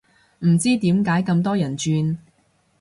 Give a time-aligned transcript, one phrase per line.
[0.39, 2.17] 唔知點解咁多人轉